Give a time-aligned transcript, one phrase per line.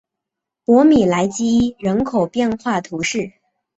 [0.65, 3.33] 博米莱基伊人口变化图示